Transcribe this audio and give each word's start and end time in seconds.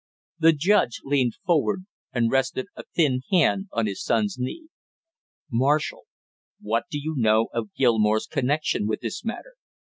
The 0.39 0.51
judge 0.53 0.99
leaned 1.03 1.35
forward 1.45 1.83
and 2.11 2.31
rested 2.31 2.65
a 2.75 2.85
thin 2.95 3.21
hand 3.31 3.67
on 3.71 3.85
his 3.85 4.01
son's 4.03 4.35
knee. 4.39 4.65
"Marshall, 5.51 6.05
what 6.59 6.85
do 6.89 6.97
you 6.97 7.13
know 7.15 7.49
of 7.53 7.69
Gilmore's 7.77 8.25
connection 8.25 8.87
with 8.87 9.01
this 9.01 9.23
matter?" 9.23 9.53